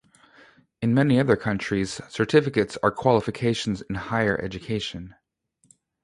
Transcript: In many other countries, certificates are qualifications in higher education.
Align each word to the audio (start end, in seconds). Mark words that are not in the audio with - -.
In 0.81 0.95
many 0.95 1.19
other 1.19 1.35
countries, 1.35 2.01
certificates 2.09 2.75
are 2.81 2.89
qualifications 2.89 3.83
in 3.83 3.93
higher 3.93 4.35
education. 4.35 5.13